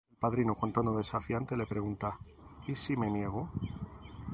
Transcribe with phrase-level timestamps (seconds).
[0.09, 2.17] El padrino, con tono desafiante, les pregunta:
[2.67, 3.51] ""¿Y si me niego?"".